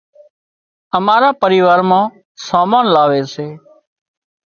[0.97, 2.03] امارا پريوار مان
[2.47, 3.47] سامان لاوي سي